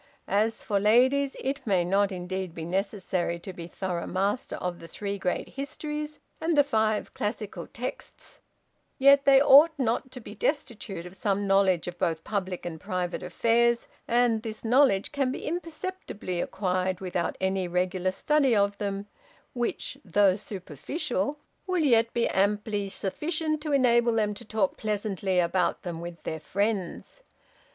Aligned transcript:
As 0.27 0.63
for 0.63 0.79
ladies, 0.79 1.35
it 1.39 1.59
may 1.67 1.85
not, 1.85 2.11
indeed, 2.11 2.55
be 2.55 2.65
necessary 2.65 3.37
to 3.41 3.53
be 3.53 3.67
thorough 3.67 4.07
master 4.07 4.55
of 4.55 4.79
the 4.79 4.87
three 4.87 5.19
great 5.19 5.49
histories, 5.49 6.17
and 6.41 6.57
the 6.57 6.63
five 6.63 7.13
classical 7.13 7.67
texts; 7.67 8.39
yet 8.97 9.25
they 9.25 9.39
ought 9.39 9.77
not 9.77 10.09
to 10.09 10.19
be 10.19 10.33
destitute 10.33 11.05
of 11.05 11.15
some 11.15 11.45
knowledge 11.45 11.87
of 11.87 11.99
both 11.99 12.23
public 12.23 12.65
and 12.65 12.81
private 12.81 13.21
affairs, 13.21 13.87
and 14.07 14.41
this 14.41 14.65
knowledge 14.65 15.11
can 15.11 15.31
be 15.31 15.45
imperceptibly 15.45 16.41
acquired 16.41 16.99
without 16.99 17.37
any 17.39 17.67
regular 17.67 18.09
study 18.09 18.55
of 18.55 18.75
them, 18.79 19.05
which, 19.53 19.99
though 20.03 20.33
superficial, 20.33 21.35
will 21.67 21.83
yet 21.83 22.11
be 22.11 22.27
amply 22.29 22.89
sufficient 22.89 23.61
to 23.61 23.71
enable 23.71 24.13
them 24.13 24.33
to 24.33 24.45
talk 24.45 24.77
pleasantly 24.77 25.39
about 25.39 25.83
them 25.83 26.01
with 26.01 26.23
their 26.23 26.39
friends. 26.39 27.21